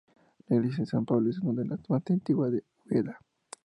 La 0.47 0.55
iglesia 0.55 0.79
de 0.81 0.87
San 0.89 1.05
Pablo 1.05 1.29
es 1.29 1.37
una 1.41 1.61
de 1.61 1.67
las 1.69 1.79
más 1.87 2.01
antiguas 2.09 2.51
de 2.51 2.63
Úbeda. 2.87 3.19